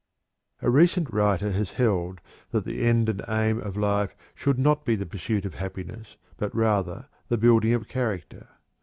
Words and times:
A 0.63 0.69
recent 0.71 1.13
writer 1.13 1.51
has 1.51 1.73
held 1.73 2.21
that 2.49 2.65
the 2.65 2.83
end 2.87 3.07
and 3.07 3.21
aim 3.29 3.59
of 3.59 3.77
life 3.77 4.15
should 4.33 4.57
not 4.57 4.83
be 4.83 4.95
the 4.95 5.05
pursuit 5.05 5.45
of 5.45 5.53
happiness, 5.53 6.17
but 6.37 6.55
rather 6.55 7.07
the 7.27 7.37
building 7.37 7.75
of 7.75 7.87
character. 7.87 8.47